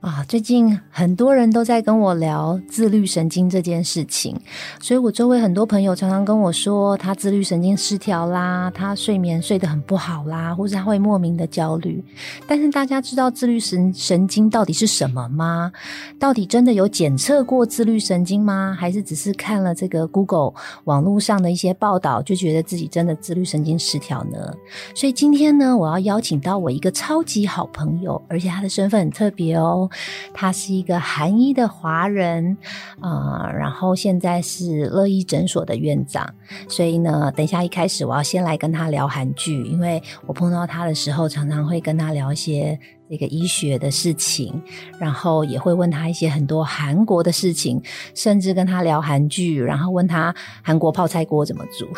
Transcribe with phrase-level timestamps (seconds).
[0.00, 4.34] 啊，最近很多人都在跟我聊自律神经这件事情，
[4.80, 12.02] 所以我周围很多朋友常常跟我说，他自律神经失调啦，他睡眠睡得很不好啦，或者他会莫名的焦虑。
[12.46, 15.70] 但是大家知道自律神神经到底是什么吗？
[16.18, 18.74] 到底真的有检测过自律神经吗？
[18.80, 24.50] 还是只是看了这个 Google 网络上的一些报道，就觉得自己真的自律神经失调呢？
[24.94, 29.88] 所以今天呢，我要邀请到我一个超级好朋友，而且他的身份很特别哦。
[30.32, 32.56] 他是一个韩医的华人
[33.00, 36.34] 啊，然后现在是乐医诊所的院长，
[36.68, 44.62] 所以呢，等一下一开始我要先来跟他聊韩剧，因为我碰到他的时候，常常会跟他聊一些这个医学的事情，
[44.98, 47.82] 然后也会问他一些很多韩国的事情，
[48.14, 51.88] 甚至跟他聊韩剧，然后问他韩国泡菜锅怎么煮。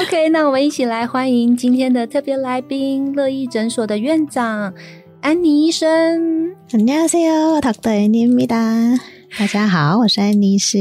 [0.00, 4.72] OK，那我们一起来欢迎今天的特别来宾，乐医诊所的院长。
[5.21, 8.97] 安妮医生，안녕하세요닥터애니입니다
[9.37, 10.77] 大家好，我是安妮师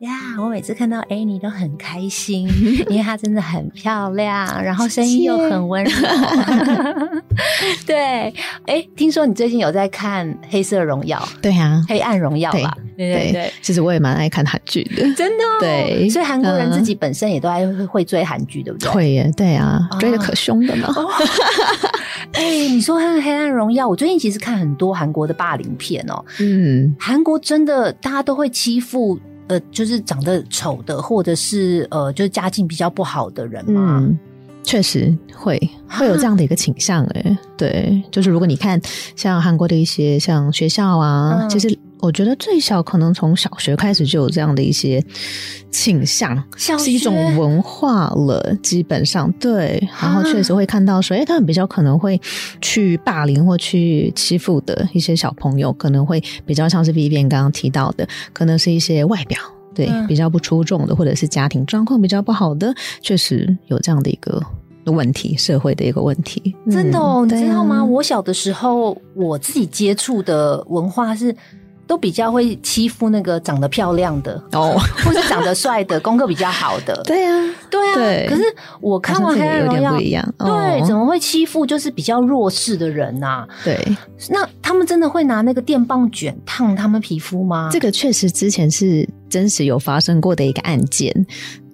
[0.00, 0.10] 呀。
[0.38, 2.48] 我每次看到 Annie 都很开心，
[2.88, 5.90] 因为她真的很漂亮，然后声音又很温柔。
[7.86, 8.32] 对，
[8.66, 11.18] 哎，听说你最近有在看《黑色荣耀》？
[11.40, 12.76] 对啊，《黑暗荣耀》吧？
[12.96, 15.44] 对对对，其实我也蛮爱看韩剧的，真的。
[15.60, 18.90] 对，所以韩国人自己本身也都爱会追韩剧，对不对？
[18.90, 20.88] 会耶，对啊，追的可凶的呢。
[22.32, 26.24] 哎，你说看《黑暗荣耀》，我最近其实看很多韩国的霸凌片哦。
[26.40, 29.18] 嗯，韩国真的大家都会欺负
[29.50, 34.08] 呃，就是长得丑的，或者是呃，就是家境比较不好的人吗？
[34.62, 37.04] 确实会会有这样的一个倾向。
[37.06, 38.80] 哎，对，就是如果你看
[39.16, 41.76] 像韩国的一些像学校啊， 其实。
[42.02, 45.04] 我觉得最小可能从小学开始就有这样的一些
[45.70, 48.56] 倾向，是一种文化了。
[48.62, 52.20] 基本上对，然后确实会看到说，哎，他们比较可能会
[52.60, 59.38] 去霸凌或去欺负的一些小朋友，可能会比较像是 B B 刚刚提到的，可能是一些外表
[59.74, 64.42] 对比较不出众的，或者是家庭状况比较不好的，确实有这样的一个
[64.86, 66.54] 问题，社会的一个问题。
[66.70, 67.84] 真的哦，你知道吗？
[67.84, 71.36] 我小的时候，我自己接触的文化是。
[71.90, 76.94] 都比较会欺负那个长得漂亮的哦， 或是长得帅的， 功课比较好的。
[77.02, 78.30] 对啊，对啊。
[78.30, 78.42] 可是
[78.80, 79.94] 我看完《黑暗荣耀》，
[80.38, 83.44] 对，怎么会欺负就是比较弱势的人呐？
[83.64, 83.76] 对，
[84.28, 87.68] 那他们真的会拿那个电棒卷烫他们皮肤吗？
[87.72, 91.12] 这个确实之前是真实有发生过的一个案件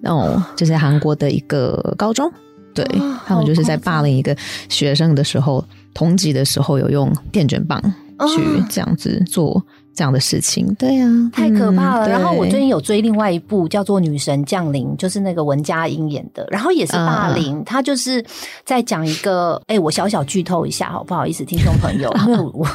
[0.01, 2.27] 哦，就是韩国的一个高中，
[2.73, 2.83] 对
[3.27, 4.35] 他们就是在霸凌一个
[4.67, 5.63] 学生的时候，
[5.93, 7.79] 同级的时候有用电卷棒
[8.35, 9.63] 去这样子做。
[9.97, 12.07] 这样的事情，对呀，太可怕了。
[12.07, 17.63] 然后我最近有追另外一部叫做《女神降临》，就是那个文佳音演的，然后也是霸凌。
[17.65, 18.23] 她就是
[18.63, 22.67] 在讲一个，哎，我小小剧透一下，好不好意思，听众朋友， 因为我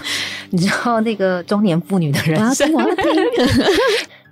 [0.50, 2.68] 你知道那个中年妇女的人生。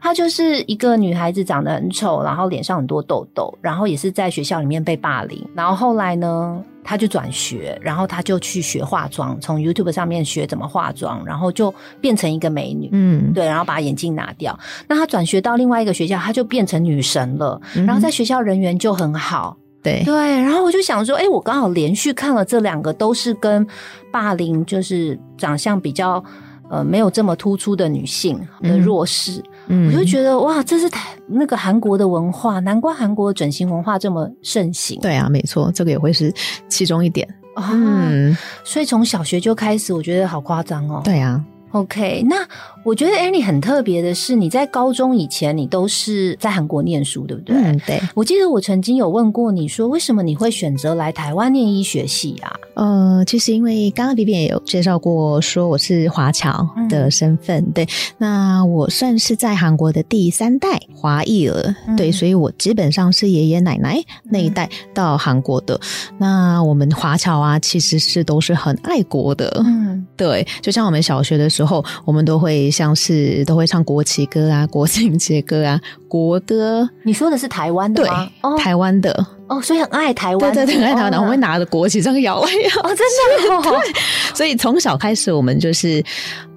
[0.00, 5.46] 她就是一个女孩子，长得很丑，然后脸上很多痘痘，然后也是在学校里面被霸凌。
[5.54, 12.88] 然后后来呢，她就转学，然后她就去学化妆，从 YouTube 上面学怎么化妆，然后就变成一个美女。
[12.92, 14.58] 嗯，对，然后把眼镜拿掉。
[14.88, 17.60] 那她转学到另外一个学校，她就变成女神了。
[17.74, 19.56] 然后在学校人缘就很好。
[19.82, 23.66] 对对，然后我就想说，哎，我刚好连续看了这两个，都是跟
[24.10, 26.22] 霸凌，就是长相比较
[26.70, 29.42] 呃没有这么突出的女性的弱势。
[29.86, 34.98] 我就觉得哇，这是台那个韩国的文化，难怪韩国的整形文化这么盛行。
[35.00, 36.32] 对啊，没错，这个也会是
[36.68, 37.26] 其中一点。
[37.56, 41.02] 嗯，所以从小学就开始，我觉得好夸张哦。
[41.04, 41.44] 对啊。
[41.72, 42.36] OK，那
[42.82, 47.54] 我觉得 Annie 很特别的是，你在高中以前，你都是在韩国念书，对不对？
[47.56, 48.00] 嗯，对。
[48.14, 52.52] 我记得我曾经有问过你说，为什么你会选择来台湾念医学系啊？
[52.74, 57.86] 呃，其实因为刚刚 B B 也有介绍过，说我是华侨的身份，对。
[58.18, 65.78] 那我算是在韩国的第三代华裔了，对，所以我基本上是爷爷奶奶那一代到韩国的。
[66.18, 69.62] 那我们华侨啊，其实是都是很爱国的，
[70.00, 70.06] 嗯。
[70.16, 76.88] 对，就像我们小学的时候，我们都会像是都会唱国旗歌啊、国庆节歌啊、国歌。
[77.02, 78.10] 你说的是台湾的对？，
[78.42, 83.80] 哦台湾的，哦，所以很爱台湾，对对对，很爱台湾我们会拿着国旗这样摇来摇哦，真的哦，
[84.34, 86.02] 所以从小开始，我们就是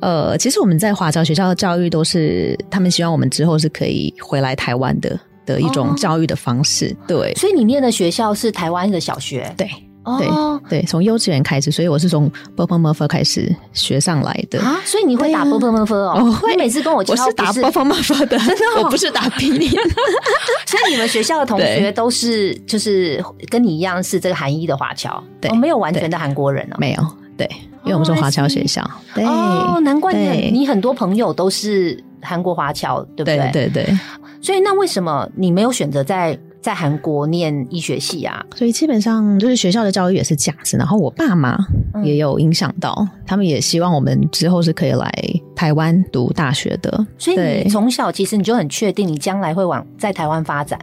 [0.01, 6.95] 呃，其实我们在华侨学校的教育都是他们希望我们之后是可以回来台湾的的一哦种教育的方式。
[7.07, 9.71] 对所以你念的学校是台湾的小学，对对
[10.03, 14.59] 哦对，从幼稚园开始，所以我是从 b u r p l e m u r p h 开始学上来的。
[14.61, 16.13] 啊，所以你会打对啊 b b m f 哦？
[16.25, 18.37] 我会你每次跟我敲我是打不 b u r p l e m u r p h 的，
[18.77, 19.69] 哦我不是打拼音。
[20.65, 26.75] 所以你们学校的同学都是就是跟你一样是这个韩裔的华侨，对哦，没有完全的韩国人哦。
[26.77, 27.07] 没有，
[27.37, 27.47] 对，
[27.83, 28.83] 因为我们是华侨学校。
[29.13, 33.37] 对哦，难怪你很你很多朋友都是韩国华侨，对不对？
[33.53, 33.99] 对对对，
[34.41, 38.43] 所以那为什么你没有选择在在韩国念医学系啊？
[38.55, 40.77] 所以基本上就是学校的教育也是这样子。
[40.77, 41.57] 然后我爸妈
[41.93, 45.11] 嗯也有影响到，他们也希望我们之后是可以来
[45.53, 47.05] 台湾读大学的。
[47.17, 50.79] 所以对你从小其实你就很确定你将来会往在台湾发展。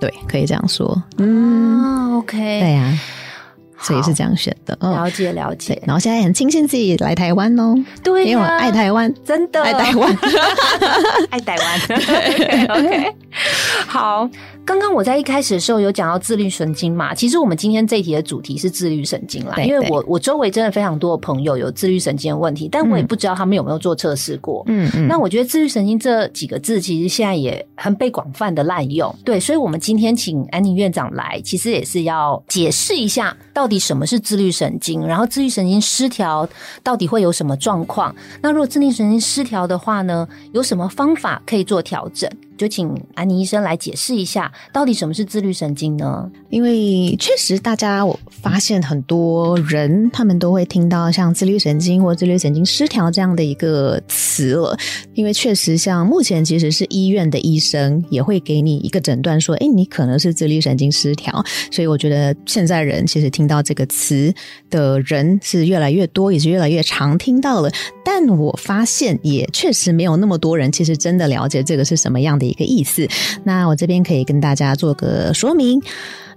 [0.00, 1.00] 对，可以这样说。
[1.18, 2.98] 嗯，啊，OK，对呀、
[3.78, 4.16] 所以是样。
[4.16, 4.76] 这样选的。
[4.80, 10.16] 嗯，了解了对解。，然后现在很庆幸自己来台湾哦，对呀，因为我爱台湾，真的爱台湾。
[11.30, 11.80] 爱台湾。
[12.66, 13.14] OK OK，
[13.86, 14.28] 好。
[14.70, 24.62] 刚刚我在一开始的时候有讲到自律神经嘛，其实我们今天这一题的主题是自律神经啦，因为我我周围真的非常多的朋友有自律神经的问题，但我也嗯不知道他们有没有做测试过。
[24.68, 29.12] 嗯嗯，那我觉得自律神经这几个字，其实现在也很被广泛的滥用。
[29.24, 36.48] 对，所以我们今天请安妮院长来，其实也是要解释一下，到底什么是自律神经，然后自律神经失调
[36.84, 38.14] 到底会有什么状况。
[38.40, 42.30] 那如果自律神经失调的话呢，有什么方法可以做调整？
[42.56, 46.30] 就请安妮医生来解释一下，到底什么是自律神经呢？
[46.48, 54.76] 因为确实，大家我发现很多人他们都会听到像自律神经或自律神经失调这样的一个词了。
[55.14, 61.44] 因为确实，像目前其实是医院的医生也会给你一个诊断，说，哎，你可能是自律神经失调。
[61.70, 64.32] 所以我觉得现在人其实听到这个词
[64.70, 67.70] 的人是越来越多，也是越来越常听到了。
[68.04, 73.06] 但我发现也确实没有那么多人其实真的了解这个是什么样的一个意思。
[73.44, 75.80] 那我这边可以跟大家做个说明。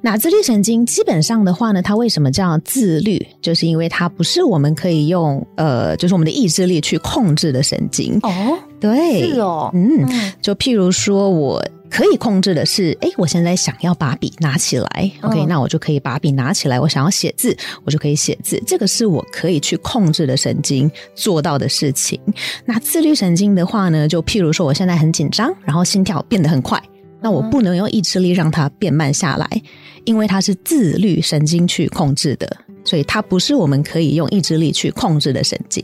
[0.06, 3.26] 那自律神经基本上的话呢，它为什么叫自律？
[3.42, 8.20] 就是因为它不是我们可以用呃，就是我们的意志力去控制的神经。
[8.22, 16.78] 哦，对，是哦，嗯，嗯就譬如说，我可以控制的是，哎，我现在想要把笔拿起来，OK，、嗯那我就可以把笔拿起来。
[16.78, 17.56] 我想要写字，
[17.86, 22.20] 我就可以写字，这个是我可以去控制的神经做到的事情。
[22.66, 26.82] 那自律神经的话呢，就譬如说，我现在很紧张，然后心跳变得很快，
[27.24, 29.50] 那我不能用意志力让它变慢下来，
[30.04, 32.58] 因为它是自律神经去控制的。
[32.86, 35.82] 所以它不是我们可以用意志力去控制的神经，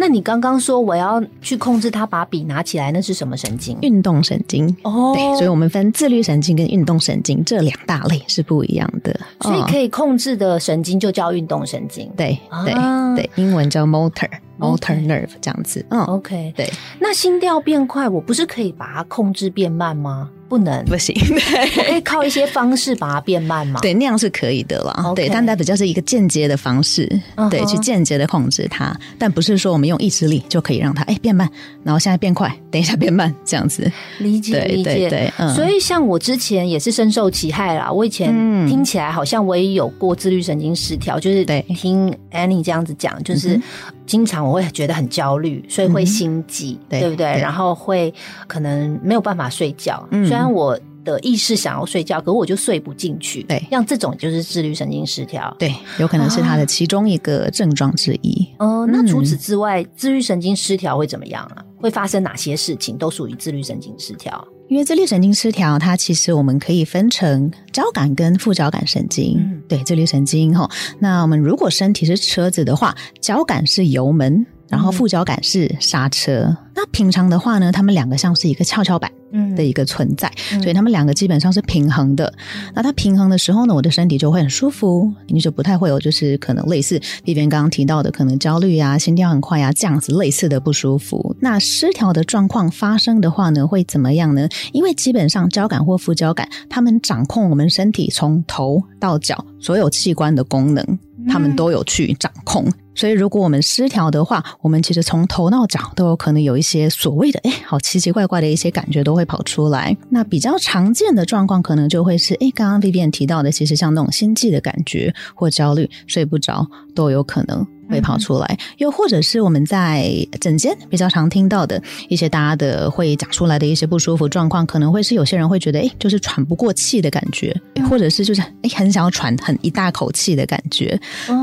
[0.00, 3.76] 那你刚刚说我要去控制他把笔拿起来，那是什么神经？
[3.82, 4.66] 运动神经。
[4.82, 9.12] 哦对，所以我们分自律神经跟运动神经这两大类是不一样的。
[9.12, 12.10] 嗯所以可以控制的神经就叫运动神经。
[12.16, 15.84] 对对、啊对，英文叫 motor motor nerve 这样子。
[15.90, 20.30] 嗯，OK，对，那心跳变快，我不是可以把它控制变慢吗？
[20.48, 21.14] 不能，不行，
[21.78, 23.78] 我可以靠一些方式把它变慢吗？
[23.80, 25.04] 对，那样是可以的啦。
[25.06, 27.08] OK 对，但它比较是一个间接的方式
[27.50, 31.46] 对，去间接的控制它，但不是说我们用意志力就可以让它哎变慢，
[31.84, 33.90] 然后现在变快，等一下变慢这样子。
[34.18, 35.10] 理解理解。
[35.10, 37.90] 对所以，像我之前也是深受其害啦。
[37.90, 43.62] 我以前嗯听起来好像我也有过自律神经失调，就是对听 Annie 这样子讲，就是嗯
[44.06, 47.34] 经常我会觉得很焦虑，所以会心悸，对对不对？
[47.34, 48.12] 对然后会
[48.46, 50.06] 可能没有办法睡觉。
[50.10, 53.42] 嗯虽然我的意识想要睡觉，可我就睡不进去。
[53.44, 55.54] 对像这种就是自律神经失调。
[55.58, 58.46] 对，有可能是他的其中一个症状之一。
[58.58, 61.64] 哦、那除嗯此之外，自律神经失调会怎么样啊？
[61.78, 64.46] 会发生哪些事情都属于自律神经失调？
[64.68, 69.36] 因为自律神经失调，它其实我们可以分成交感跟副交感神经。
[69.38, 70.70] 嗯对，自律神经哈。
[70.98, 76.56] 那我们如果身体是车子的话，交感是油门，然后嗯副交感是刹车。
[76.74, 82.32] 那平常的话呢，他们两个像是一个跷跷板嗯的一个存在，嗯所以他们两个基本上是平衡的。
[82.74, 91.36] 那它平衡的时候呢，我的身体就会很舒服，你就不太会有就是可能类似 B B 刚刚提到的，可能焦虑啊、心跳很快啊这样子类似的不舒服。
[91.40, 94.48] 那失调的状况发生的话呢，会怎么样呢？
[94.72, 100.98] 因为基本上交感或副交感，他们掌控我们身体从头到脚所有器官的功能，
[101.28, 102.66] 它们都有去掌控。
[102.94, 109.96] 所以，如果我们失调的话，我们其实从头到脚都有可能有一些所谓的“哎，好奇奇怪怪”的一些感觉都会跑出来。
[110.10, 118.58] 那比较常见的状况，可能就会是“哎，刚刚 Vivian 提到的，其实像那种心悸的感觉或焦虑、睡不着，都有可能会跑出来。
[118.78, 127.54] 又或者是我们在诊间比较常听到的一些大家的会讲出来的一些不舒服状况，可能会是有些人会觉得“哎，就是喘不过气的感觉”，
[127.88, 130.98] 或者是就是“哎，很想要喘很一大口气的感觉”，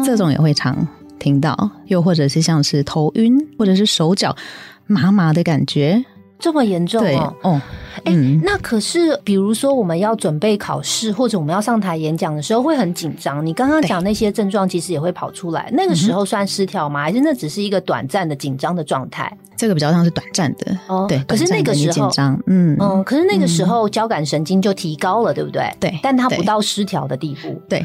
[0.05, 0.87] 这种也会常。
[1.19, 4.37] 听到，又或者是像是头晕，或者是手脚
[4.85, 6.05] 麻麻的感觉，
[6.39, 7.33] 这么严重哦？
[7.41, 7.61] 哦，
[8.03, 8.13] 哎，
[8.43, 13.43] 那可是，比如说我们要准备考试，或者我们要上台演讲的时候，会很紧张。
[13.45, 15.69] 你刚刚讲那些症状，其实也会跑出来。
[15.73, 17.01] 那个时候算失调吗？
[17.01, 19.35] 还是那只是一个短暂的紧张的状态？
[19.57, 21.07] 这个比较像是短暂的哦。
[21.09, 22.11] 对，可是那个时候
[22.45, 25.73] 嗯嗯，可是那个时候交感神经就提高了，对不对？
[25.79, 27.59] 对，但它不到失调的地步。
[27.67, 27.83] 对。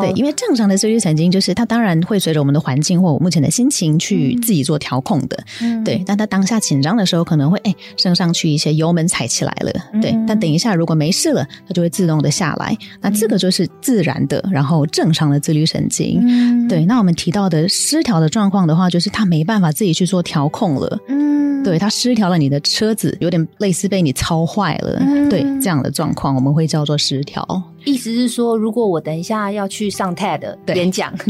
[0.00, 5.44] 对，因为正常的自律神经就是它当然会随着我们的环境或我目前的心情去自己做调控的，
[5.84, 6.02] 对。
[6.06, 10.16] 但它当下紧张的时候，可能会哎升上去一些油门踩起来了，对。
[10.26, 12.76] 但等一下如果没事了，它就会自动的下来。
[13.00, 16.68] 那这个就是自然的，然后正常的自律神经。
[16.68, 16.84] 对。
[16.86, 20.98] 那我们提到的失调的状况的话，就是它没办法自己去做调控了。
[21.08, 24.98] 嗯，对，它失调了，你的车子有点类似被你操坏了，
[25.28, 27.46] 对这样的状况，我们会叫做失调。
[27.84, 31.12] 意思是说，如果我等一下要去上 TED 演讲，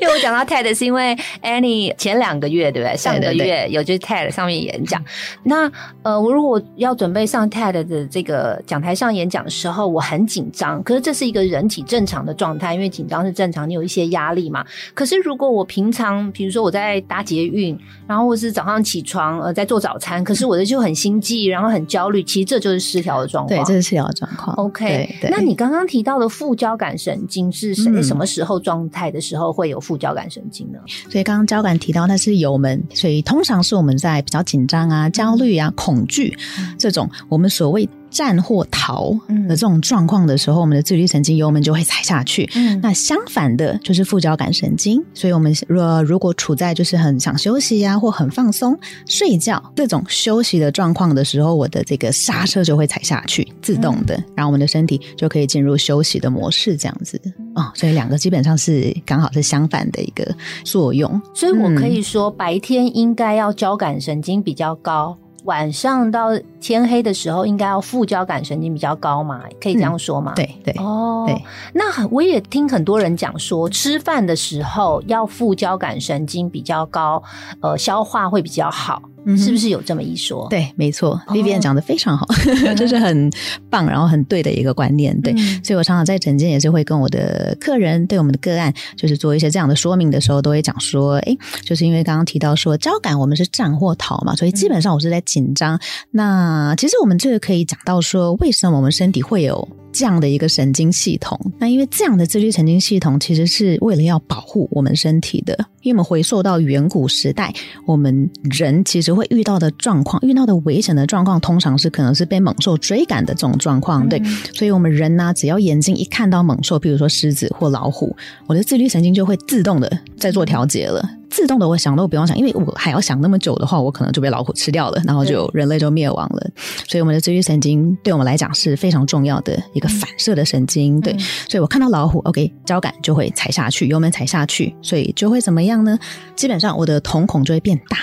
[0.00, 2.96] 因为我讲到 TED 是因为 Annie 前两个月对不对？
[2.96, 5.02] 上个月有去 TED 上面演讲。
[5.42, 5.70] 那
[6.02, 10.82] 呃，我如果要准备上 TED 的这个讲台上演讲的时候，我很紧张。
[10.82, 14.64] 可是这是一个人体正常的状态，因为紧张是正常，你有一些压力嘛。
[14.94, 23.64] 可是如果我平常，比如说我在搭捷运，然后或是早上起床呃在做早餐，可是我的就很心悸，然后很焦虑，其实这就是失调的状况。
[23.64, 24.56] 对，这是失调的状况。
[24.56, 25.03] OK。
[25.30, 30.78] 那你刚刚提到的副交感神经是什什么时候状态的时候会有副交感神经呢？
[31.10, 36.36] 所以刚刚交感提到那是油门，所以通常是我们在比较紧张啊、焦虑啊、恐惧
[36.78, 37.88] 这种我们所谓。
[38.14, 39.10] 战或逃
[39.48, 42.48] 的这种状况的时候，我们的自律神经油门就会踩下去。
[42.54, 45.02] 嗯那相反的，就是副交感神经。
[45.12, 57.20] 所以，我们若如果处在就是很想休息呀，或很放松、睡觉这种休息的状况的时候，我的这个刹车就会踩下去，自动的，然后我们的身体就可以进入休息的模式，这样子。
[57.56, 60.24] 哦，所以两个基本上是刚好是相反的一个
[60.64, 61.20] 作用。
[61.34, 65.16] 所以我可以说，白天应该要交感神经比较高。
[65.44, 66.28] 晚上到
[66.60, 69.42] 天黑的时候，应该要副交感神经比较高嘛？
[69.60, 70.32] 可以这样说吗？
[70.34, 71.24] 对对哦。
[71.26, 77.22] 对，那我也听很多人讲说，吃饭的时候要副交感神经比较高，
[77.60, 79.02] 呃，消化会比较好。
[79.36, 80.46] 是不是有这么一说？
[80.50, 82.26] 对，没错，Vivian 讲的非常好，
[82.76, 83.30] 这是很
[83.70, 85.18] 棒，然后很对的一个观念。
[85.20, 95.80] 对，所以我常常在诊间也是会跟我的客人，对我们的个案，就是做一些这样的说明的时候，都会讲说，哎，就是因为刚刚提到说交感，我们是战或逃嘛，所以基本上我是在紧张。
[96.10, 99.66] 那其实我们这个可以讲到说，为什么我们身体会有？
[99.94, 105.56] 这样的一个神经系统，那因为这样的自律神经系统其实是为了要保护我们身体的。
[105.82, 107.52] 因为我们回溯到远古时代，
[107.86, 114.08] 我们人其实会遇到的状况，遇到的危险的状况，通常是可能是被猛兽追赶的这种状况。
[114.08, 114.20] 对，
[114.54, 121.06] 所以我们人呢，只要眼睛一看到猛兽，比如说狮子或老虎，我的自律神经就会自动的在做调节了。
[121.34, 126.48] 自动的，我想都不用想，因为我还要想那么久的话，我可能就被老虎吃掉了，然后就人类就灭亡了。
[126.86, 131.00] 所以我们的自律神经对我们来讲是非常重要的一个反射的神经。
[131.00, 131.12] 对，
[131.48, 135.98] 所以我看到老虎，OK，交感就会踩下去，油门踩下去，所以就会怎么样呢？
[136.36, 137.98] 基本上我的瞳孔就会变大。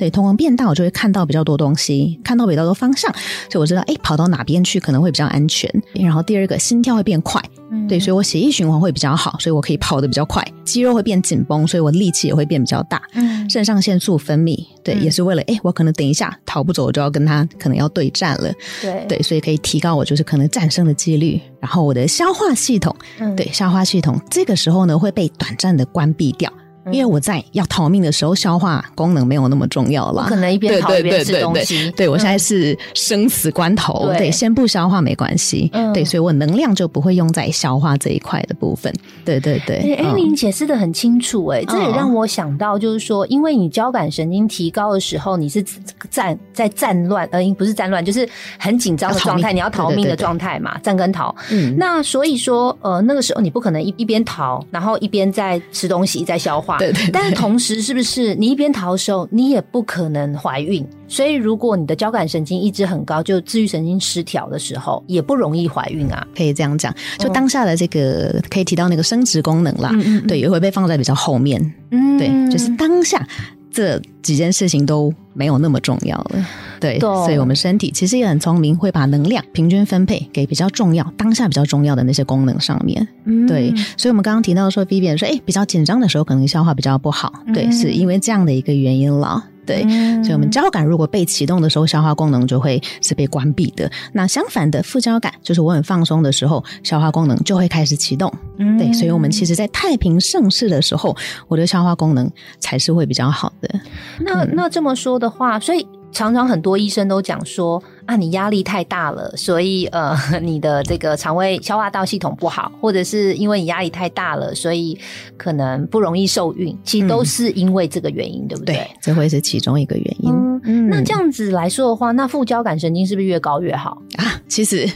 [0.00, 3.12] 对，瞳孔变大，我就会看到比较多东西，看到比较多方向，
[3.50, 5.70] 所以我知道，哎，跑到哪边去可能会比较安全。
[5.92, 7.38] 然后第二个，心跳会变快，
[7.86, 10.42] 对，所以我血液循环会比较好，所以我可以跑得比较快。
[10.64, 13.02] 肌肉会变紧绷，所以我力气也会变比较大。
[13.12, 18.50] 嗯，肾上腺素分泌，对，也是为了，哎，我可能等一下逃不走，我就要跟他可能要对战了。
[18.80, 21.38] 对，对，所以可以提高我就是可能战胜的几率。
[21.60, 22.96] 然后我的消化系统，
[23.36, 26.50] 对，消化系统这个时候呢会被短暂的关闭掉。
[26.86, 30.24] 因为我在要逃命的时候，消化功能没有那么重要了。
[30.28, 31.90] 可能一边逃一边吃东西。
[31.92, 35.70] 对我现在是生死关头，对，先不消化没关系。
[35.92, 38.92] 对，所以我能量就不会用在消化这一块的部分。
[39.24, 39.94] 对对对。
[39.94, 45.62] 哎，你解释的很清楚，哎，这也让我想到，就是说，因为你交感神经提高的时候，你是
[46.10, 51.34] 战在战乱，呃，不是战乱，就是很紧张的状态，你要逃命的状态嘛，战跟逃。
[51.50, 51.76] 嗯。
[51.76, 56.78] 那所以说，呃，那个时候你不可能一一边逃，然后一边在吃东西，在消化。
[56.80, 57.10] 对对。
[57.12, 60.84] 但是同时，是不是你一边逃的时候，你也不可能怀孕？
[61.06, 66.26] 所以，如果你的交感神经一直很高，就自愈神经失调的时候，也不容易怀孕啊。
[66.36, 69.92] 可以这样讲，就当下的这个可以提到那个生殖功能啦，
[70.26, 71.60] 对，也会被放在比较后面。
[71.90, 73.24] 嗯，对，就是当下。
[73.72, 76.44] 这几件事情都没有那么重要了，
[76.80, 83.06] 对，所以我们身体其实也很聪明，会把能量平均分配给比较重要、当下比较重要的那些功能上面。
[83.46, 89.44] 对，所以我们刚刚提到说，B B 说，哎，比较紧张的时候可能消化比较不好，对，是因为这样的一个原因了。
[89.66, 89.82] 对，
[90.24, 93.88] 所以我们交感如果被启动的时候，消化功能就会是被关闭的。
[94.12, 98.32] 那相反的，副交感就是我很放松的时候，消化功能就会开始启动。
[98.56, 103.80] 对，所以我们其实，在太平盛世的时候，我的消化功能才是会比较好的。
[104.18, 105.86] 那那这么说的话，所以。
[106.12, 114.98] 常常很多医生都讲说啊，你压力太大了，所以呃，你的这个肠胃消化道系统不好，或者是因为你压力太大了，所以
[115.36, 116.76] 可能不容易受孕。
[116.82, 118.86] 其实都是因为这个原因，对不对？
[119.00, 120.32] 这会是其中一个原因。
[120.32, 124.40] 嗯，那这样子来说的话，那副交感神经是不是越高越好啊？
[124.48, 124.88] 其实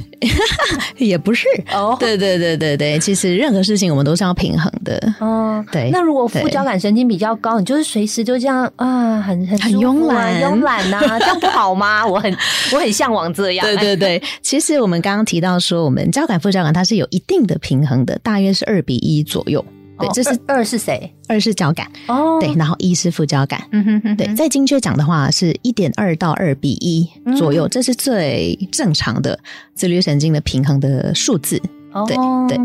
[0.98, 1.96] 也不是哦。
[2.00, 5.14] 对对对对对，其实任何事情我们都是要平衡的。
[5.20, 5.90] 哦，对。
[5.92, 11.00] 那如果副交感神经比较高，你就是随时就这样啊，很很很慵懒慵懒呐。
[11.20, 12.04] 这样不好吗？
[12.06, 12.36] 我很
[12.72, 13.66] 我很向往这样。
[13.66, 19.64] 对对对，其实我们刚刚提到说，我们交感副交感它是有一定的平衡的，大约是二比一左右。
[19.98, 21.14] 对，这是二是谁？
[21.28, 22.38] 二是交感哦。
[22.40, 23.62] 对，然后一是副交感。
[23.72, 24.16] 嗯哼哼。
[24.16, 29.38] 对，再精确讲的话，是一点二到二比一左右，这是最正常的
[29.74, 31.60] 自律神经的平衡的数字。
[32.06, 32.16] 对
[32.48, 32.58] 对，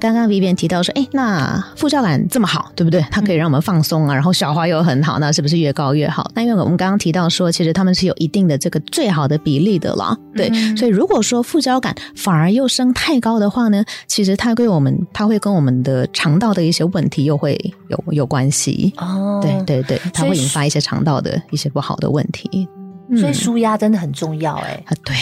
[0.00, 3.04] 刚刚 Vivian 提到说，哎，那副交感这么好，对不对？
[3.10, 6.30] 它可以让我们放松啊，然后消化又很好，那是不是越高越好？
[6.34, 10.16] 那因为我们刚刚提到说，其实他们是有一定的这个最好的比例的了。
[10.34, 17.58] 对，所以如果说副交感反而又升太高的话呢，其实它对我们，它会跟我们的肠道的一些问题又会
[17.88, 18.92] 有有关系。
[18.96, 22.68] 哦，对对对，它会引发一些肠道的一些不好的问题。
[23.16, 25.14] 所以舒压真的很重要，哎啊，对。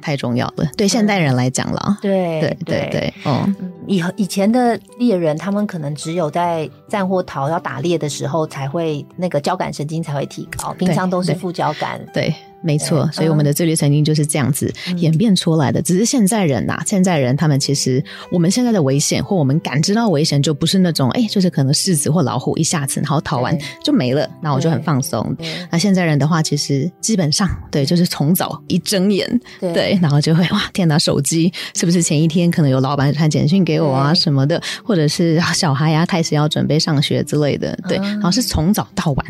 [0.00, 1.98] 太重要了，对现代人来讲了。
[2.02, 3.54] 对对对对，嗯，
[3.86, 12.00] 以以前的猎人，他们可能只有在战或逃要打猎的时候，才会那个交感神经才会提高，平常都是副交感。
[12.12, 12.34] 对。
[12.62, 15.80] 没错，所以我们的自律神经就是这样子演变出来的。
[15.80, 25.34] 只是现在人呐，现在人他们其实我们现在的危险或我们感知到危险，就不是那种哎，就是可能狮子或老虎一下子然后逃完就没了，那我就很放松。
[25.70, 39.26] 那现在人的话，其实基本上对，就是从早一睁眼对，然后就会哇天哪，手机是不是前一天可能有老板传简讯给我啊什么的，或者是小孩呀开始要准备上学之类的，对，然后是从早到晚。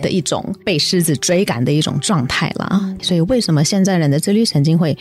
[0.00, 4.96] 的一种被狮子追赶的一种状态了，所以为什么现在人的自律神经会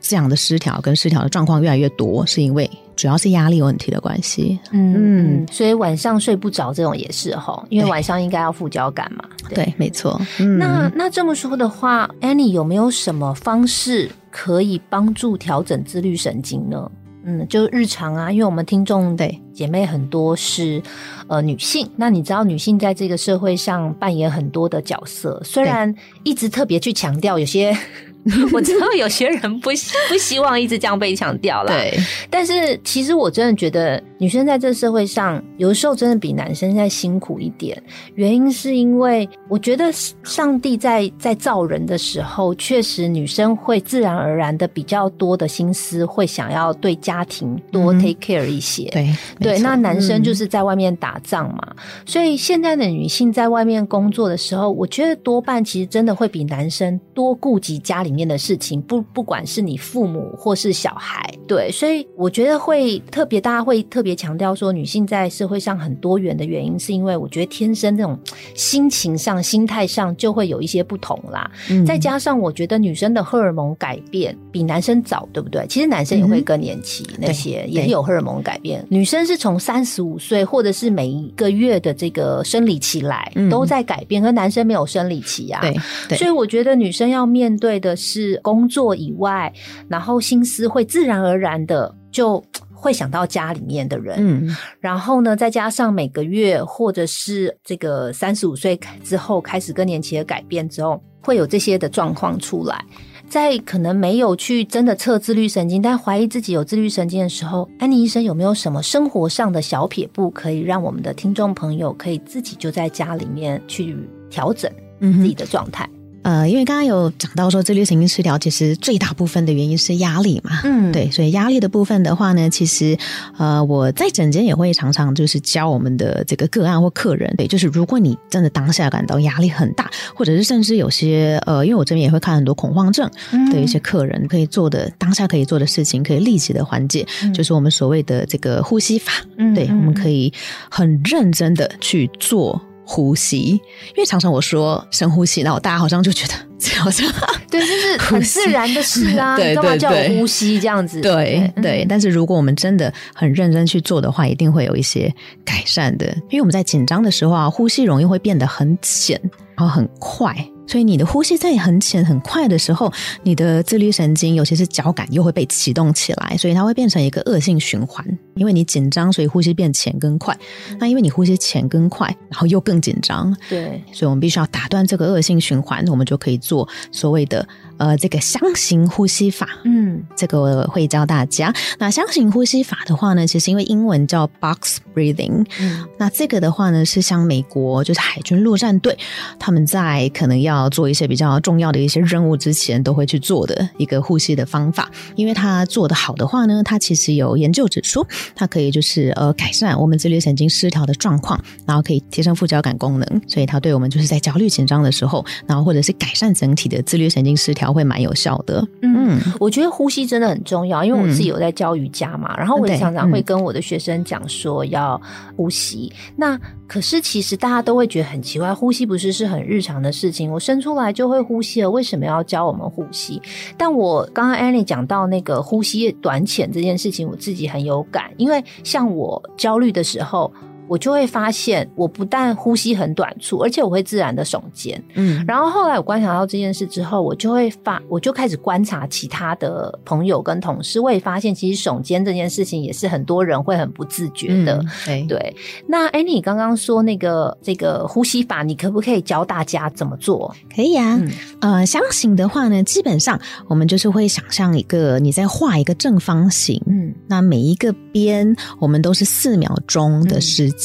[0.00, 4.58] 这样的失调，跟失调的状况越来越多，是因为主要是压力问题的关系。
[4.70, 9.24] 嗯，所以晚上睡不着这种也是哈，因为晚上应该要副交感嘛。
[9.54, 10.20] 对，没错。
[10.58, 16.90] 那那这么说的话，Annie 有没有什么方式可以帮助调整自律神经呢？
[17.30, 20.82] 嗯，就日常啊，因为我们听众对姐妹很多是
[21.26, 27.76] 呃女性，那你知道女性在这个社会上扮演很多的角色，虽然一直特别去强调有些。
[28.52, 29.70] 我知道有些人不
[30.10, 31.98] 不希望一直这样被强调啦，对。
[32.28, 37.80] 但是其实我真的觉得，女生在这社会上有的时候真的比男生在辛苦一点。
[38.16, 39.90] 原因是因为我觉得
[40.24, 48.90] 上帝在在造人的时候，确实女生会自然而然的比较多的心思会想要对家庭多 take care 一些。
[48.90, 49.08] 对
[49.40, 51.74] 对，那男生就是在外面打仗嘛。
[52.04, 58.07] 所以现在的女性在外面工作的时候，我觉得多半其实真的会比男生多顾及家里。
[58.10, 68.18] 面的事情不不管是你父母或是小孩，对，所以我觉得会特别，大家会特别强调说，女性在社会上很多元的原因，是因为我觉得天生这种
[68.54, 71.50] 心情上、心态上就会有一些不同啦。
[71.86, 75.66] 再加上我觉得女生的荷尔蒙改变比男生早，对不对？
[75.68, 78.84] 其实男生也会更年期，那些也有荷尔蒙改变。
[78.88, 85.60] 女生是从三十五岁或者是每一个月的这个生理期来都在改变，可男生没有生理期啊。
[86.08, 87.97] 对，所以我觉得女生要面对的。
[87.98, 89.52] 是工作以外，
[89.88, 102.84] 然后心思会自然而然的就 会想到家里面的人，嗯，然后呢，再加上每个月或者是这个三十五岁之后开始更年期的改变之后，会有这些的状况出来。
[103.28, 113.94] 在可能没有去真的测自律神经，但怀疑自己有自律神经的时候，安妮医生有没有什么生活上的小撇步，可以让我们的听众朋友可以自己就在家里面去
[114.30, 115.86] 调整自己的状态？
[116.22, 120.60] 呃，因为刚刚有讲到说自律神经失调，其实最大部分的原因是压力嘛。
[120.64, 122.96] 嗯，对，所以压力的部分的话呢，其实
[123.38, 133.08] 呃，我在诊间也会常常就是教我们的这个个案或客人，对，就是如果你真的当下感到压力很大，或者是甚至有些呃，因为我这边也会看很多恐慌症
[133.52, 139.12] 的一些客人，可以做的当下可以做的事情，可以立即的缓解，就是我们所谓的这个呼吸法。
[139.38, 140.32] 嗯对，我们可以
[140.68, 142.60] 很认真的去做。
[142.90, 147.06] 呼吸，因为常常我说深呼吸，然后大家好像就觉得这好像
[147.50, 150.98] 对，就是很自然的事啊， 对你干嘛叫呼吸这样子？
[151.02, 156.06] 对嗯对，但是如果我们真的很认真去做的话，一定会有一些改善的。
[156.30, 159.20] 因为我们在紧张的时候啊，呼吸容易会变得很浅，
[159.54, 160.34] 然后很快。
[160.66, 168.04] 所以你的呼吸在很浅很快的时候，你的自律神经，尤其是交感，又会被启动起来，所以它会变成一个恶性循环。
[168.38, 170.36] 因为你紧张，所以呼吸变浅跟快。
[170.78, 177.46] 那因为你呼吸浅跟快，然后又更紧张，对，所以我们必须要打断这个恶性循环，我们就可以做所谓的
[177.76, 179.48] 呃这个箱型呼吸法。
[179.64, 181.52] 嗯这个我会教大家。
[181.78, 188.96] 那箱型呼吸法的话呢，其实因为英文叫 box breathing，嗯那这个的话呢，是像美国就是海军陆战队
[189.38, 194.90] 他们在可能要做一些比较重要的一些任务之前，都会去做的一个呼吸的方法。
[195.16, 208.66] 因为它做得好的话呢，它其实有研究指出，它可以就是呃改善我们自律神经失调的状况，然后可以提升副交感功能，所以它对我们就是在焦虑紧张的时候，然后或者是改善整体的自律神经失调会蛮有效的。
[208.82, 215.00] 嗯，我觉得呼吸真的很重要，因为我嗯自己有在教瑜伽嘛，然后我也常常会嗯跟我的学生讲说要
[215.36, 215.92] 呼吸。
[216.16, 223.20] 那可是其实大家都会觉得很奇怪，呼吸不是是很日常的事情，我生出来就会呼吸了，为什么要教我们呼吸？
[223.56, 230.30] 但我刚刚 Annie 讲到那个呼吸短浅这件事情，我自己很有感，因为像我焦虑的时候。
[230.68, 234.82] 我就会发现，我不但呼吸很短促，而且我会自然的耸肩。
[234.94, 244.58] 嗯然后后来我观察到这件事之后，我就会发，我就开始观察其他的朋友跟同事，我也发现其实耸肩这件事情也是很多人会很不自觉的。
[244.58, 250.34] 嗯对对，那哎，你刚刚说那个这个呼吸法，你可不可以教大家怎么做？
[250.54, 260.57] 可以啊，嗯呃，箱型的话呢，基本上我们就是会想象一个你在画一个正方形，嗯那每一个边我们都是四秒钟的时间，嗯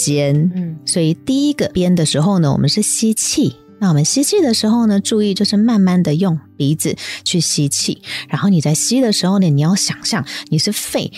[0.85, 3.55] 所以第一个边的时候呢，我们是吸气。
[3.79, 11.11] 那我们吸气的时候呢，注意就是慢慢的用鼻子去吸气，然后你在吸的时候呢，你要想象你是肺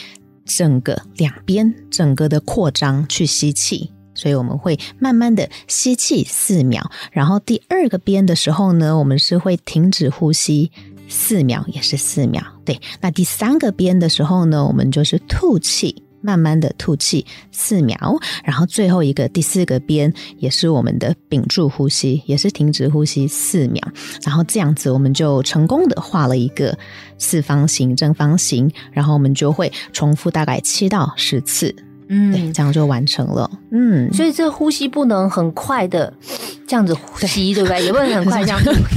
[0.46, 3.92] 整个两边整个的扩张去吸气。
[4.18, 10.72] 所以我们会慢慢的吸气四秒，然后第二个边的时候呢，我们是会停止呼吸
[11.10, 12.42] 四秒，也是四秒。
[12.64, 23.88] 对，那第三个边的时候呢，我们就是吐气，慢慢的吐气四秒，然后最后一个第四个边也是我们的屏住呼吸，也是停止呼吸四秒，
[24.26, 26.76] 然后这样子我们就成功的画了一个
[27.20, 31.74] 四方形、正方形，然后我们就会重复大概七到十次，
[32.08, 33.50] 对，嗯，这样就完成了。
[33.72, 36.12] 嗯，所以这呼吸不能很快的
[36.68, 37.84] 这样子呼吸，对不对？
[37.84, 38.72] 也不能很快这样子，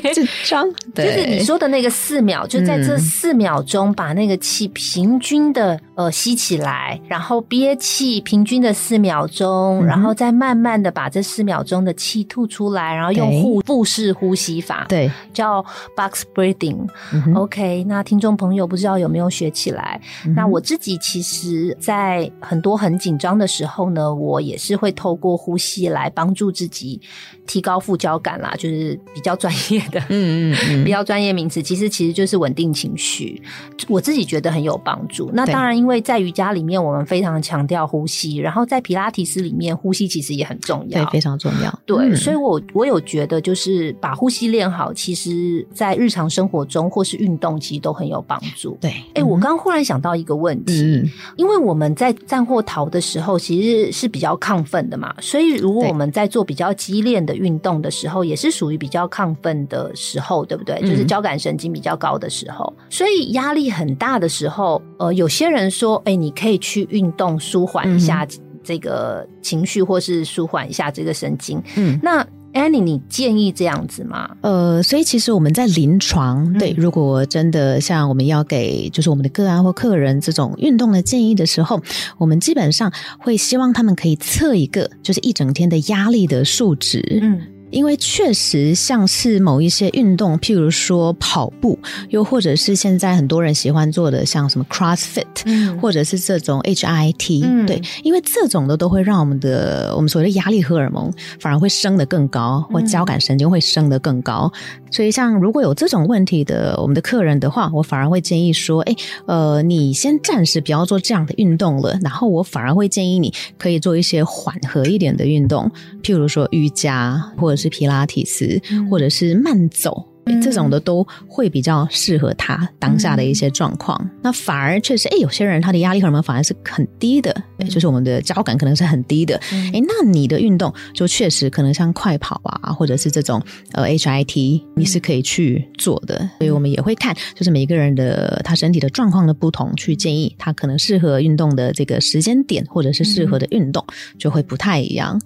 [0.00, 0.12] 对。
[0.14, 15.62] 紧张， 就是你说的那个四秒，就在这嗯四秒钟把那个气平均的呃吸起来，然后憋气平均的四秒钟，嗯然后再慢慢的把这四秒钟的气吐出来，然后用对腹腹式呼吸法，对，叫
[15.96, 16.86] box breathing。
[17.12, 20.00] 嗯 OK，那听众朋友不知道有没有学起来？
[20.24, 27.00] 嗯那我自己其实，在很多很紧张的时候呢，我也是会透过呼吸来帮助自己
[27.46, 30.00] 提高副交感啦，就是比较专业的。
[30.08, 33.40] 嗯嗯嗯 比较专业名词，其实其实就是稳定情绪，
[33.88, 35.30] 我自己觉得很有帮助。
[35.32, 41.12] 那当然，因为在瑜伽里面，我们非常强调呼吸，然后在皮拉提斯里面，呼吸其实也很重要对，。
[41.12, 41.80] 非常重要。
[41.84, 48.76] 对，嗯所以我我有觉得，就是把呼吸练好，其实在日常生活中或是运动，其实都很有帮助。
[48.80, 60.76] 对，哎、我刚刚忽然想到一个问题，嗯因为我们在战或逃的时候，其实是比较亢奋的嘛，所以如果我们在做比较激烈的运动的时候，也是属于比较亢奋的时候，对不对？
[60.82, 68.26] 嗯就是交感神经比较高的时候，所以压力很大的时候，呃，有些人说，哎、你可以去运动舒缓一下
[68.62, 71.62] 这个情绪，或是舒缓一下这个神经。
[71.76, 71.98] 嗯。
[72.02, 74.30] 那 Annie，你建议这样子吗？
[74.40, 81.82] 呃，所以其实我们在临床，对，嗯如果真的像我们要给就是我们的个案或客人这种运动的建议的时候，
[82.16, 87.18] 我们基本上会希望他们可以测一个就是一整天的压力的数值。
[87.20, 87.42] 嗯，
[87.76, 104.50] 因为确实像是某一些运动，譬如说跑步，又或者是现在很多人喜欢做的，像什么 CrossFit，或者是这种 HIT，对，因为这种的都会让我们的我们所谓的压力荷尔蒙反而会升得更高，或交感神经会升得更高。
[104.90, 108.94] 所以，像如果有这种问题的我们的客人的话，我反而会建议说，哎，
[109.26, 115.70] 呃，你先暂时不要做这样的运动了，然后我反而会建议你可以做一些缓和一点的运动，
[116.02, 120.06] 譬如说瑜伽，或者是皮拉提斯，或者是慢走。
[120.42, 124.10] 这种的都会比较适合他当下的一些状况。
[124.24, 127.32] 那反而确实，哎，有些人他的压力荷尔蒙反而是很低的，
[127.70, 129.40] 就是我们的交感可能是很低的。
[129.72, 136.28] 哎，那你的运动就确实可能像快跑啊，或者是这种呃 HIT，你是可以去做的。
[136.38, 143.84] 所以我们也会看，就是每一个人的他身体的状况的不同，去建议他可能适合运动的这个时间点，或者是适合的运动
[144.18, 145.20] 就会不太一样。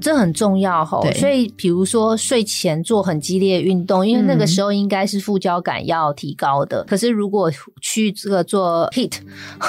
[0.00, 1.00] 这很重要哈。
[1.12, 9.12] 所以比如说睡前做很激烈运动，因为那个时候应该是副交感要提高的，可是如果去这个做 hit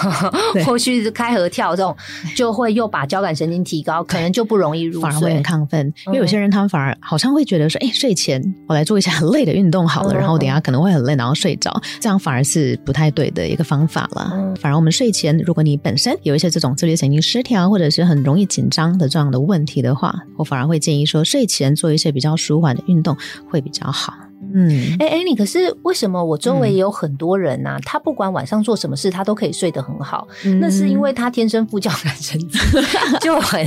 [0.66, 1.96] 或去开合跳这种，
[2.36, 5.94] 就会又把交感神经提高，可能就不容易入睡，反而会很亢奋。
[6.08, 14.54] 因为有些人他们反而好像会觉得说，哎，睡前我来做一下很累的运动好了，然后等下可能会很累，然后睡着，这样反而是不太对的一个方法了。
[14.60, 23.16] 反而我们睡前，如果你本身有一些这种自律神经失调或者是很容易紧张的这样的问题的话，我反而会建议说，睡前做一些比较舒缓的运动
[23.50, 24.14] 会比较好。
[24.54, 27.78] 嗯，哎哎，你可是为什么我周围也有很多人呐？
[27.86, 30.28] 他不管晚上做什么事，他都可以睡得很好。
[30.60, 32.50] 那是因为他天生副交感神经
[33.22, 33.66] 就很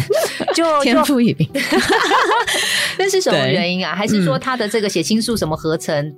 [0.54, 1.48] 就 天赋异禀。
[2.98, 3.94] 那是什么原因啊？
[3.94, 6.14] 还是说他的这个血清素什么合成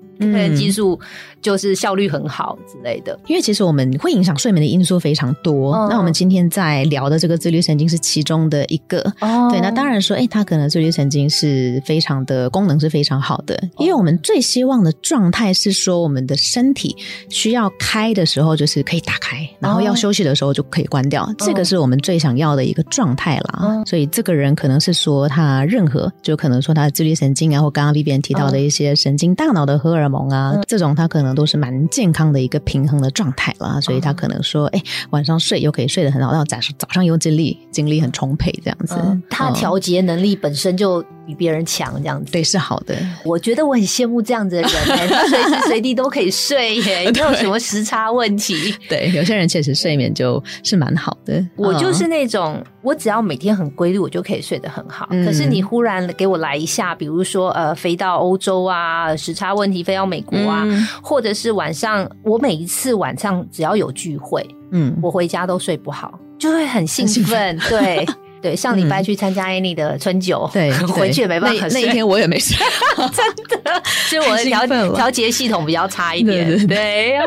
[0.57, 0.99] 激素
[1.43, 3.19] 就是效率很好之类的？
[3.27, 5.87] 因为其实我们会影响睡眠的因素非常多。
[5.91, 9.03] 那我们今天在聊的这个自律神经是其中的一个。
[9.51, 14.47] 对，那当然说，哎，他可能自律神经是非常的功能是非常好的，因为我们最。
[14.47, 16.97] 希望的状态是说，我们的身体
[17.29, 21.29] 需要开的时候，就是可以打开；然后要休息的时候，就可以关掉。
[21.39, 23.83] 这个是我们最想要的一个状态啦。
[23.85, 33.81] 所以，这个人可能是说，他任何就可能说他的自律神经啊，或刚刚 B B 提到的一些神经、大脑的荷尔蒙啊，这种他可能都是蛮健康的一个平衡的状态啦。
[33.81, 38.97] 所以他可能说，哎，晚上睡又可以睡得很好，然后早上早上又精力精力很充沛，这样子。
[39.31, 42.97] 他调节能力本身就比别人强，这样子对是好的。
[43.25, 44.57] 我觉得我很羡慕这样子。
[44.57, 48.75] 的人，随时随地都可以睡耶， 没有什么时差问题。
[48.89, 51.45] 对，有些人确实睡眠就是蛮好的。
[51.57, 55.07] 我就是那种，我只要每天很规律，我就可以睡得很好。
[55.25, 60.65] 可是你忽然给我来一下，比如说呃，飞到欧洲啊，时差问题，飞到美国啊，
[61.03, 68.07] 或者是晚上，我每一次晚上只要有聚会，嗯，我回家都睡不好，就会很兴奋，对。
[68.47, 71.83] 对，上礼拜去参加 Annie 的春酒，对， 回去也没办法睡。
[71.83, 72.57] 那一天我也没睡，
[73.13, 76.65] 真的，所以我的调 调节系统比较差一点。
[76.69, 77.25] 对啊，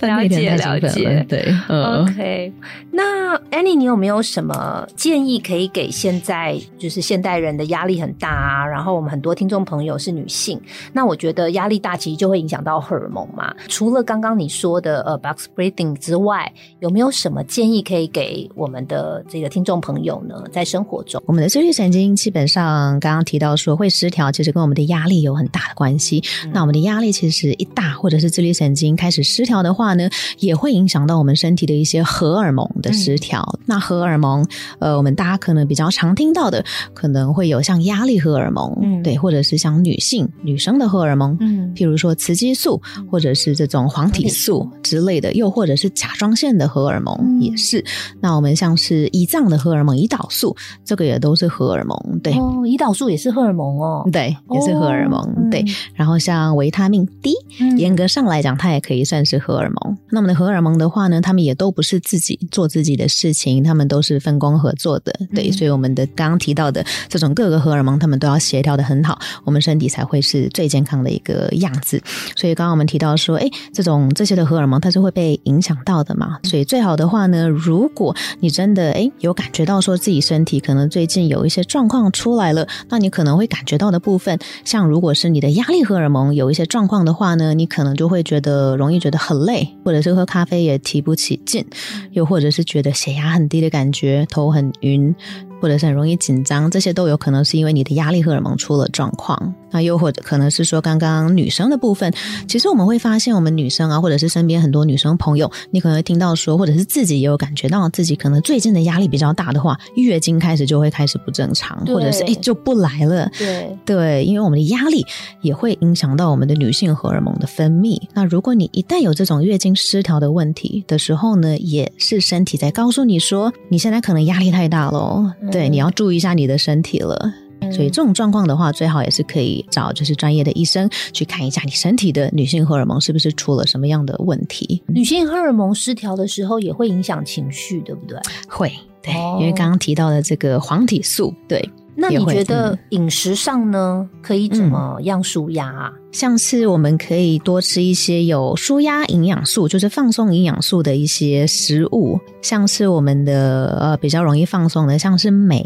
[0.00, 1.26] 了解了解。
[1.28, 2.52] 对，OK。
[2.92, 8.64] 那 Annie，你有没有什么建议可以给现在就是现代人的压力很大啊？
[8.64, 10.60] 然后我们很多听众朋友是女性，
[10.92, 13.52] 那我觉得压力大其实就会影响到荷尔蒙嘛。
[13.66, 20.22] 除了刚刚你说的呃 box breathing 之外，有没有什么建议可以给我们的这个听众朋友？
[20.52, 26.22] 在生活中，我们的自律神经基本上刚刚提到说会失调，其实跟我们的压力有很大的关系。
[26.52, 33.58] 那我们的压力其实一大，或者是自律神经开始失调的话呢，也会影响到我们身体的一些荷尔蒙的失调。
[33.66, 34.46] 那荷尔蒙，
[34.78, 36.64] 呃，我们大家可能比较常听到的，
[36.94, 47.84] 可能会有像压力荷尔蒙，嗯，对，或者是像女性女生的荷尔蒙，嗯，譬如说雌激素，或者是这种黄体素之类的，又或者是甲状腺的荷尔蒙也是。
[48.20, 55.62] 那我们像是胰脏的荷尔蒙，胰岛胰岛素这个也都是荷尔蒙，对，胰岛素也是荷尔蒙哦，对，也是荷尔蒙，对。
[55.94, 57.34] 然后像维他命 D，
[57.76, 59.98] 严格上来讲，它也可以算是荷尔蒙。
[60.10, 65.52] 那么的荷尔蒙的话呢，他们也都不是自己做自己的事情，他们都是分工合作的，对。
[65.52, 72.02] 所以我们的刚刚提到的这种各个荷尔蒙，他们都要协调的很好，我们身体才会是最健康的一个样子。
[72.34, 76.38] 所以刚刚我们提到说，哎，这种这些的荷尔蒙它是会被影响到的嘛？
[76.44, 79.97] 所以最好的话呢，如果你真的哎有感觉到说。
[79.98, 91.64] 自己身体可能最近有一些状况出来了，那你可能会感觉到的部分，像如果是你的压力荷尔蒙有一些状况的话呢，你可能就会觉得容易觉得很累，或者是喝咖啡也提不起劲，
[92.12, 95.14] 又或者是觉得血压很低的感觉，头很晕。
[95.60, 99.54] 或者是很容易紧张，这些都有可能是因为你的压力荷尔蒙出了状况。
[99.70, 102.10] 那又或者可能是说，刚刚女生的部分，
[102.46, 113.30] 其实我们会发现，我们女生啊，或者是身边很多女生朋友，你可能会听到说，或者是自己也有感觉到自己可能最近的压力比较大的话，月经开始就会开始不正常，或者是哎就不来了。
[113.36, 115.04] 对对，因为我们的压力
[115.42, 118.00] 也会影响到我们的女性荷尔蒙的分泌。
[118.14, 127.32] 那如果你一旦有这种月经失调的问题的时候呢，也是身体在告诉你说，你现在可能压力太大了，对，你要注意一下你的身体了。
[127.72, 134.80] 所以这种状况的话，最好也是可以找就是专业的医生去看一下你身体的女性荷尔蒙是不是出了什么样的问题。
[134.86, 138.16] 女性荷尔蒙失调的时候，也会影响情绪，对不对？
[138.48, 141.68] 会，对，因为刚刚提到的这个黄体素，对。
[142.00, 145.92] 那你觉得饮食上呢，可以怎么样舒压啊？
[146.10, 155.62] 像是我们可以多吃一些有舒压营养素，就是放松营养素的一些食物，像是我们的呃比较容易放松的，像是镁，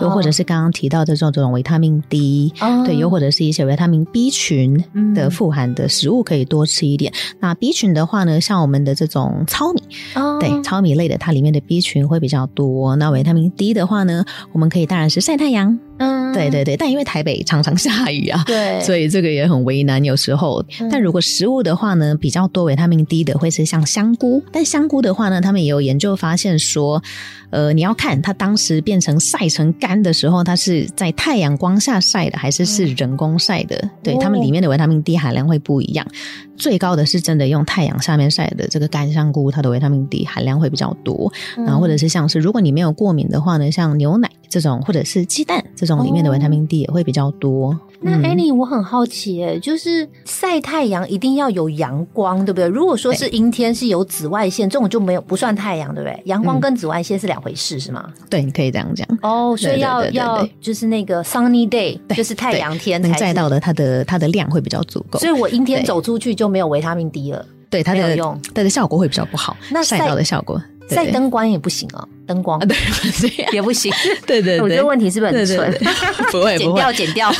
[0.00, 2.52] 又或者是刚刚提到的这种这种维他命 D，
[2.86, 4.82] 对，又或者是一些维他命 B 群
[5.14, 7.12] 的富含的食物可以多吃一点。
[7.40, 9.82] 那 B 群的话呢，像我们的这种糙米，
[10.38, 12.94] 对，糙米类的，它里面的 B 群会比较多。
[12.96, 15.78] 那维他命 D 的话呢，我们可以当然是晒太阳。
[16.00, 20.02] 嗯，对对对，但因为台北常常下雨啊，对，所以这个也很为难。
[20.04, 27.02] 有时候，但如果食物的话呢，比较多维他命 D 的会是像香菇，但香菇的话呢，他们也有研究发现说。
[27.50, 33.90] 呃，你要看它当时变成晒成干的时候，它是在太阳光下晒的，还是是人工晒的？
[34.04, 36.06] 对，它们里面的维他命 D 含量会不一样。
[36.56, 41.32] 最高的是真的用太阳下面晒的这个干香菇，它的维他命 D 含量会比较多。
[41.56, 47.78] 然后或者是像是如果你没有过敏的话呢，像牛奶这种或者是鸡蛋这种里面的维他命 D 也会比较多。
[48.02, 52.66] 那 Annie，我很好奇，哎，就是晒太阳一定要有阳光，对不对？
[52.66, 56.22] 如果说是阴天是有紫外线，这种就没有不算太阳，对不对？
[56.24, 58.10] 阳光跟紫外线是两回事，是吗？
[58.30, 59.06] 对，你可以这样讲。
[59.22, 65.18] 哦，所以要要就是那个 sunny day，就是太阳天能晒到的，它的它的量会比较足够。
[65.18, 69.54] 所以我阴天走出去就没有维他命 D 了，对它的用，它的效果会比较不好。
[69.70, 70.60] 那晒到的效果。
[70.94, 72.76] 晒灯光也不行哦，灯光对
[73.52, 73.92] 也不行。
[74.26, 75.72] 对对对，我觉得问题是不是很蠢？
[76.30, 77.32] 不会，剪掉，剪掉。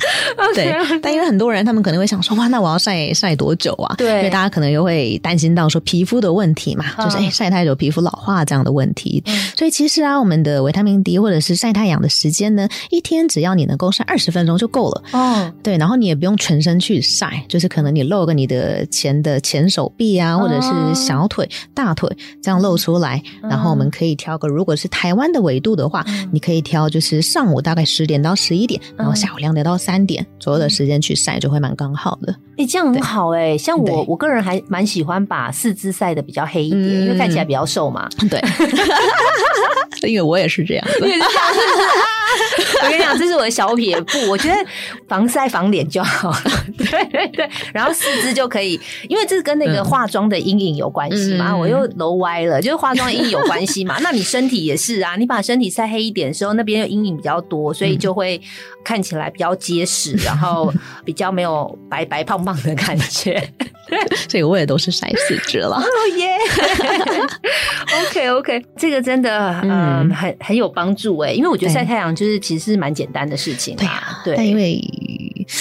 [0.54, 3.94] 对，但因为很多人他们可能会想说，哇，那我要晒晒多久啊？
[3.96, 9.22] 对，因为大家可能又会担心到说皮肤的问题嘛，就是哎晒太久皮肤老化这样的问题。
[9.56, 15.02] 所以其实啊，我们的维他命 D 或者是晒太阳的时间呢，一天只要你能够晒二十分钟就够了。
[15.12, 22.10] 哦，对，然后你也不用全身去晒，就是可能你露个你的前的前手臂啊，或者是小腿、大腿
[22.42, 23.22] 这样露出来。
[23.42, 29.89] 然后我们可以挑个，如果是台湾的纬度的话，你可以挑就是上午大概十点到十一点，然后下午两点到三。
[29.90, 33.58] 三点左右的时间去晒就会蛮刚好的，哎，这样很好哎。
[33.58, 38.08] 像我，我个人还蛮喜欢把四肢晒的比较黑一点，因为看起来比较瘦嘛。
[38.30, 38.40] 对，
[40.08, 40.86] 因为我也是这样。
[42.82, 44.30] 我跟你讲，这是我的小撇步。
[44.30, 44.54] 我觉得
[45.08, 46.64] 防晒防脸就好了。
[46.78, 51.54] 对对对，然后四肢就可以，因为这跟那个化妆的阴影有关系嘛。
[51.56, 53.98] 我又揉歪了，就是化妆阴影有关系嘛。
[54.00, 58.40] 那你身体也是啊，你把身体晒黑一点的时候，那边阴影比较多，所以就会
[58.84, 60.72] 看起来比较结实， 然后
[61.04, 63.42] 比较没有白白胖胖的感觉。
[64.28, 65.74] 所以我也都是晒四肢了。
[65.82, 65.82] 哦
[66.16, 66.28] 耶
[68.02, 72.14] ！OK OK，这个真的嗯很很有帮助哎，因为我觉得晒太阳。
[72.14, 74.36] 就是其实是蛮简单的事情，对啊，对。
[74.36, 74.80] 但因为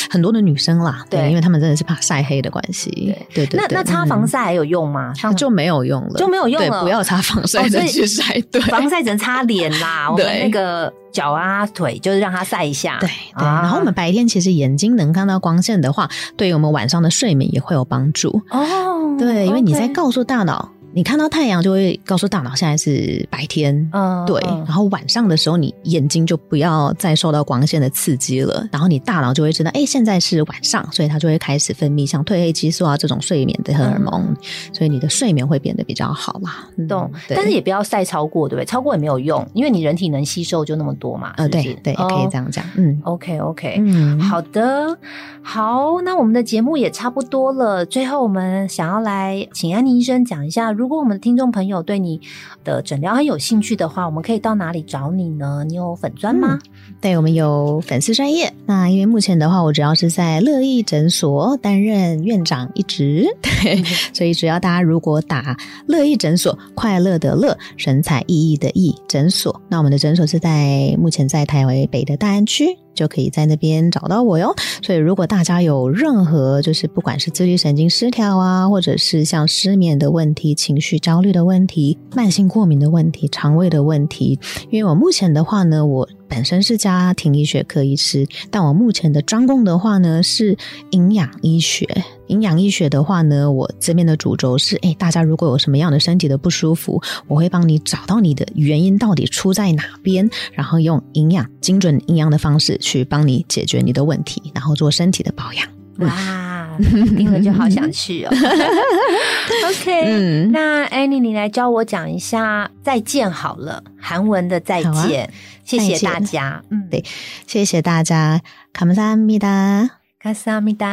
[0.09, 3.59] 很多的女生啦，对，因为他们真的是怕晒黑的关系，对对。
[3.59, 5.13] 那那擦防晒还有用吗？
[5.35, 6.83] 就没有用了，就没有用了。
[6.83, 12.97] 不要擦防晒的去晒，对，防晒只能擦脸啦， 我们那个脚啊腿，就是让它晒一下。
[12.99, 13.45] 对对。
[13.45, 19.15] 然后我们白天其实眼睛能看到光线的话，对于我们晚上的睡眠也会有帮助哦。
[19.17, 20.71] 对，因为你在告诉大脑。
[20.91, 24.41] 你看到太阳就会告诉大脑现在是白天，嗯，对。
[24.65, 34.35] 然后晚上的时候，你眼睛就不要再受到光线的刺激了，然后你大脑就会知道，哎，现在是晚上，所以它就会开始分泌像褪黑激素啊这种睡眠的荷尔蒙，
[34.73, 36.67] 所以你的睡眠会变得比较好啦。
[36.87, 38.65] 懂，但是也不要晒超过，对不对？
[38.65, 41.33] 超过也没有用，因为你人体能吸收就那么多嘛。
[41.37, 42.65] 呃，对对，可以这样讲。
[42.75, 44.97] 嗯，OK OK，嗯，好的，
[45.43, 50.73] 好，那我们的节目也差不多了，最后我们想要来请安妮医生讲一下。
[50.79, 52.21] 如果我们的听众朋友对你
[52.63, 55.65] 的诊疗很有兴趣的话，我们可以到哪里找你呢？
[55.67, 56.57] 你有粉砖吗？
[57.01, 58.53] 对，我们有粉丝专业。
[58.65, 72.77] 那因为目前的话，我主要是在乐意诊所担任院长一职， 对，所以只要大家如果打乐意诊所，快乐的乐，神采奕奕的奕诊所，那我们的诊所是在目前在台北的大安区。
[72.99, 74.53] 就可以在那边找到我哟。
[74.83, 84.37] 所以，如果大家有任何就是不管是自律神经失调啊，或者是像失眠的问题、情绪焦虑的问题、慢性过敏的问题、肠胃的问题，
[84.69, 90.55] 因为我目前的话呢，我本身是家庭医学科医师，但我目前的专攻的话呢是
[90.91, 91.85] 营养医学。
[92.27, 105.78] 营养医学的话呢，我这边的主轴是，哎，大家如果有什么样的身体的不舒服，我会帮你找到你的原因到底出在哪边，然后用营养精准营养的方式去帮你解决你的问题，然后做身体的保养。
[105.99, 106.77] 哇，
[107.17, 108.29] 听了就好想去哦。
[109.69, 115.29] OK，那 Annie，你来教我讲一下再见好了，韩文的再见，
[115.65, 116.63] 谢谢大家。
[116.69, 117.03] 嗯，对，
[117.47, 120.87] 谢谢大家，卡姆萨米达，卡萨米达。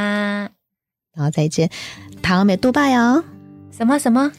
[1.14, 1.70] 然后再见，
[2.20, 3.24] 唐恩美多拜哦。
[3.70, 4.32] 什么什么？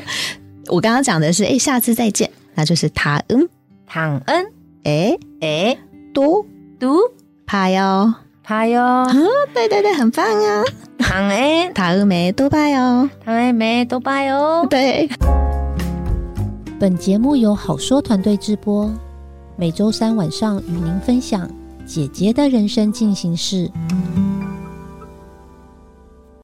[0.68, 3.48] 我刚刚讲的是，哎，下次再见，那就是唐恩，
[3.86, 4.46] 唐恩，
[4.84, 5.76] 哎哎，
[6.14, 6.44] 多
[6.78, 6.98] 多
[7.46, 8.78] 怕哟，怕哟。
[8.78, 9.06] 啊，
[9.54, 10.62] 对对对，很棒啊。
[10.98, 14.66] 唐恩，唐恩美多拜哦，唐恩美多拜哦。
[14.68, 15.08] 对。
[16.78, 18.92] 本节目由好说团队直播，
[19.56, 21.48] 每周三晚上与您分享
[21.86, 23.70] 姐姐的人生进行式。